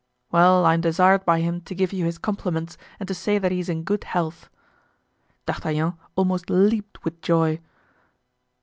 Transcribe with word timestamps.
"Well, 0.31 0.65
I 0.65 0.73
am 0.73 0.81
desired 0.81 1.25
by 1.25 1.41
him 1.41 1.61
to 1.61 1.75
give 1.75 1.93
you 1.93 2.05
his 2.05 2.17
compliments 2.17 2.75
and 2.99 3.07
to 3.07 3.13
say 3.13 3.37
that 3.37 3.51
he 3.51 3.59
is 3.59 3.69
in 3.69 3.83
good 3.83 4.03
health." 4.03 4.49
D'Artagnan 5.45 5.93
almost 6.15 6.49
leaped 6.49 7.03
with 7.05 7.21
joy. 7.21 7.59